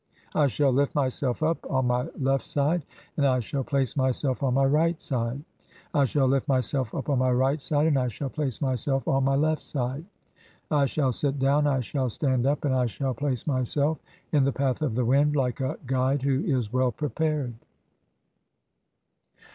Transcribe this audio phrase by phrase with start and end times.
[0.33, 2.81] I shall lift myself up on my left "side,
[3.17, 7.07] and I shall place myself on my right side; (15) I shall "lift myself up
[7.07, 10.03] on my right side, and I shall place myself [on "my left side].
[10.71, 13.99] I shall sit down, I shall stand up, and I shall "place myself
[14.31, 17.53] in [the path of] the wind (16) like a guide who "is well prepared."